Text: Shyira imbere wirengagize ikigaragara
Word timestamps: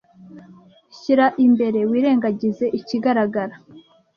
Shyira 0.97 1.27
imbere 1.45 1.79
wirengagize 1.89 2.65
ikigaragara 2.79 3.55